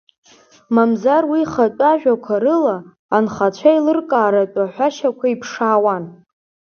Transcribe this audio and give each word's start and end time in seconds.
Мамзар 0.75 1.23
уи 1.31 1.41
ихатәы 1.43 1.85
ажәақәа 1.91 2.35
рыла, 2.43 2.77
анхацәа 3.15 3.71
еилыркааратәы 3.73 4.61
аҳәашьа 4.63 5.09
иԥшаауан. 5.33 6.03